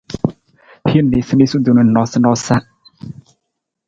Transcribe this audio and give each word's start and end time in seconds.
Hin 0.93 1.11
niisaniisatu 1.11 1.75
na 1.79 1.83
noosanoosa. 1.89 2.57